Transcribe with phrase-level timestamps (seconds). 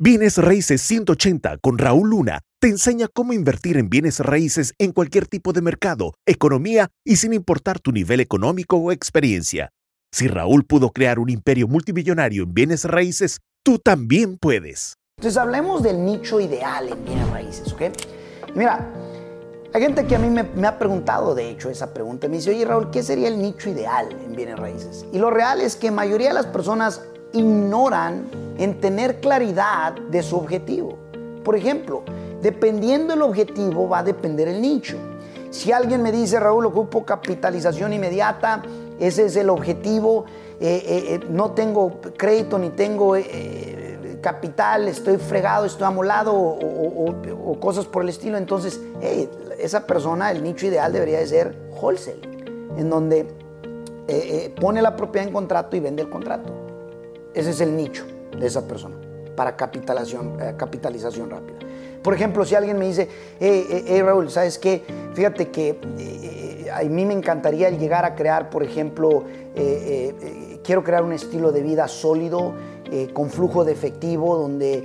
[0.00, 5.26] Bienes Raíces 180 con Raúl Luna te enseña cómo invertir en bienes raíces en cualquier
[5.26, 9.70] tipo de mercado, economía y sin importar tu nivel económico o experiencia.
[10.12, 14.94] Si Raúl pudo crear un imperio multimillonario en bienes raíces, tú también puedes.
[15.16, 17.82] Entonces hablemos del nicho ideal en bienes raíces, ¿ok?
[18.54, 18.88] mira,
[19.74, 22.28] hay gente que a mí me, me, ha preguntado, de hecho, esa pregunta.
[22.28, 25.06] Me dice, oye Raúl, ¿qué sería el nicho ideal en bienes raíces?
[25.12, 27.02] Y lo real es que mayoría de las personas
[27.32, 28.26] ignoran
[28.58, 30.98] en tener claridad de su objetivo.
[31.44, 32.02] Por ejemplo,
[32.42, 34.96] dependiendo del objetivo va a depender el nicho.
[35.50, 38.62] Si alguien me dice, Raúl, ocupo capitalización inmediata,
[39.00, 40.24] ese es el objetivo,
[40.60, 43.14] eh, eh, eh, no tengo crédito ni tengo
[44.20, 48.80] capital, estoy fregado, estoy amolado o, cosas por el estilo, entonces
[49.58, 52.20] esa persona, el nicho ideal debería de ser wholesale,
[52.76, 53.26] en donde
[54.60, 56.67] pone la propiedad en contrato y vende el contrato.
[57.34, 58.04] Ese es el nicho
[58.38, 58.96] de esa persona
[59.38, 61.58] para capitalización, eh, capitalización rápida.
[62.02, 64.82] Por ejemplo, si alguien me dice, hey, Raúl, ¿sabes qué?
[65.14, 69.22] Fíjate que eh, a mí me encantaría llegar a crear, por ejemplo,
[69.54, 72.54] eh, quiero crear un estilo de vida sólido,
[73.12, 74.82] con flujo de efectivo, donde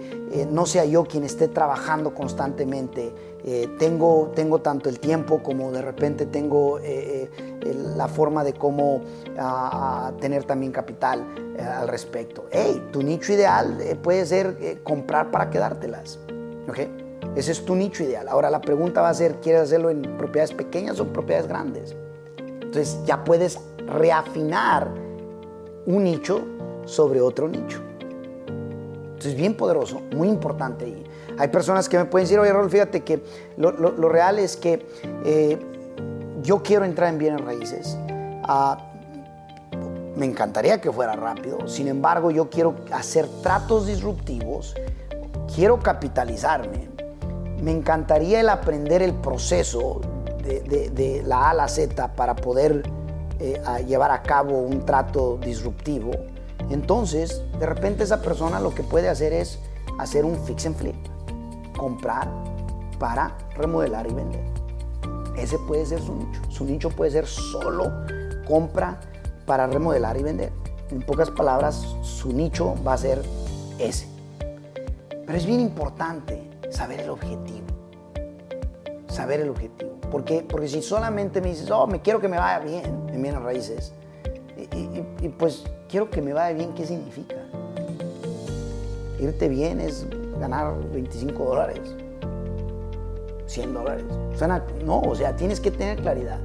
[0.52, 3.14] no sea yo quien esté trabajando constantemente.
[3.80, 6.80] tengo, tengo tanto el tiempo como de repente tengo
[7.64, 9.02] la forma de cómo
[9.38, 9.70] ah,
[10.10, 11.26] ah, tener también capital
[11.58, 12.46] eh, al respecto.
[12.52, 16.20] Hey, tu nicho ideal eh, puede ser eh, comprar para quedártelas.
[16.68, 16.80] ¿Ok?
[17.36, 18.28] Ese es tu nicho ideal.
[18.28, 21.96] Ahora la pregunta va a ser, ¿quieres hacerlo en propiedades pequeñas o propiedades grandes?
[22.38, 24.92] Entonces ya puedes reafinar
[25.86, 26.44] un nicho
[26.86, 27.82] sobre otro nicho.
[28.48, 30.88] Entonces, bien poderoso, muy importante.
[30.88, 31.04] Y
[31.38, 33.24] hay personas que me pueden decir, oye, Rol, fíjate que
[33.56, 33.72] lo,
[34.10, 34.86] real es que
[36.44, 37.98] yo quiero entrar en bienes raíces.
[38.44, 38.78] Ah,
[40.16, 44.76] me encantaría que fuera rápido, sin embargo yo quiero hacer tratos disruptivos,
[45.56, 46.90] quiero capitalizarme,
[47.60, 50.02] me encantaría el aprender el proceso
[50.44, 52.84] de, la A a la Z para poder
[53.40, 56.12] eh, llevar a cabo un trato disruptivo.
[56.70, 59.60] Entonces, de repente esa persona lo que puede hacer es
[59.98, 60.96] hacer un fix and flip,
[61.78, 62.30] comprar
[63.00, 64.53] para remodelar y vender.
[65.38, 66.42] Ese puede ser su nicho.
[66.50, 67.92] Su nicho puede ser solo
[68.48, 69.00] compra
[69.46, 70.52] para remodelar y vender.
[70.90, 73.22] En pocas palabras, su nicho va a ser
[73.80, 74.08] ese.
[75.26, 77.66] Pero es bien importante saber el objetivo.
[79.08, 79.92] Saber el objetivo.
[80.12, 83.42] Porque, porque si solamente me dices, oh, me quiero que me vaya bien en bienes
[83.42, 83.94] raíces,
[85.22, 87.36] y pues quiero que me vaya bien, ¿qué significa?
[89.20, 90.06] Irte bien es
[90.40, 91.80] ganar 25 dólares,
[93.54, 94.06] 100 dólares.
[94.84, 96.40] no, o sea, tienes que tener claridad.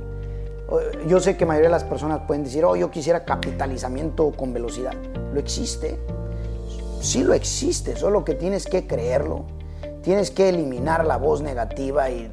[1.07, 4.53] Yo sé que la mayoría de las personas pueden decir, oh, yo quisiera capitalizamiento con
[4.53, 4.93] velocidad.
[5.33, 5.99] ¿Lo existe?
[7.01, 9.47] Sí lo existe, solo que tienes que creerlo.
[10.03, 12.31] Tienes que eliminar la voz negativa y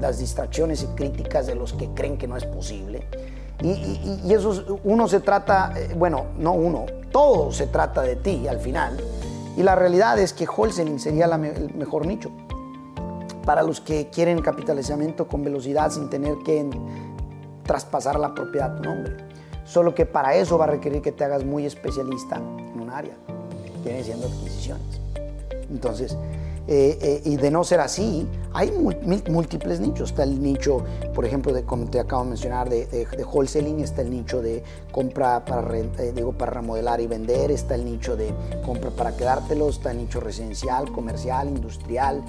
[0.00, 3.06] las distracciones y críticas de los que creen que no es posible.
[3.62, 8.60] Y, eso, uno se trata, eh, bueno, no uno, todo se trata de ti al
[8.60, 8.98] final.
[9.56, 12.30] Y la realidad es que wholesaling sería el mejor nicho
[13.48, 16.68] para los que quieren capitalizamiento con velocidad sin tener que
[17.62, 19.16] traspasar la propiedad a tu nombre.
[19.64, 23.14] Solo que para eso va a requerir que te hagas muy especialista en un área,
[23.82, 25.00] que viene siendo adquisiciones.
[25.70, 26.14] Entonces,
[26.70, 30.10] eh, eh, y de no ser así, hay múltiples nichos.
[30.10, 30.84] Está el nicho,
[31.14, 34.62] por ejemplo, de, como te acabo de mencionar, de, de, wholesaling, está el nicho de
[34.92, 38.34] compra para, eh, digo, para remodelar y vender, está el nicho de
[38.66, 42.22] compra para quedártelo, está el nicho residencial, comercial, industrial,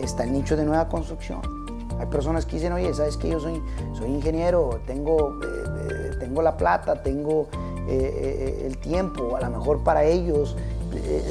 [0.00, 1.64] está el nicho de nueva construcción.
[1.98, 3.62] Hay personas que dicen, oye, ¿sabes que Yo soy,
[3.92, 5.46] soy ingeniero, tengo, eh,
[5.90, 7.48] eh, tengo la plata, tengo
[7.88, 10.56] eh, el tiempo, a lo mejor para ellos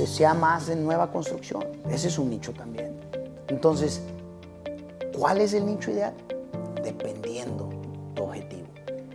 [0.05, 1.63] sea más en nueva construcción.
[1.89, 2.99] Ese es un nicho también.
[3.47, 4.01] Entonces,
[5.17, 6.13] ¿cuál es el nicho ideal?
[6.83, 7.69] Dependiendo
[8.15, 8.67] tu objetivo.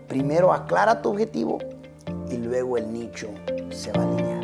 [0.06, 1.58] Primero aclara tu objetivo
[2.30, 3.28] y luego el nicho
[3.70, 4.37] se va a alinear.